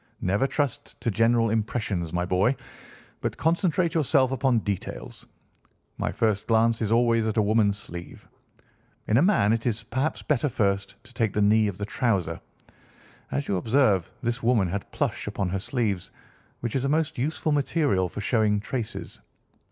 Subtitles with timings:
[0.21, 2.55] Never trust to general impressions, my boy,
[3.21, 5.27] but concentrate yourself upon details.
[5.99, 8.27] My first glance is always at a woman's sleeve.
[9.07, 12.41] In a man it is perhaps better first to take the knee of the trouser.
[13.31, 16.09] As you observe, this woman had plush upon her sleeves,
[16.61, 19.19] which is a most useful material for showing traces.